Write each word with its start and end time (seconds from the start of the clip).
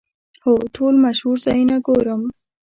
هو، 0.43 0.53
ټول 0.75 0.93
مشهور 1.05 1.37
ځایونه 1.45 1.75
ګورم 1.87 2.21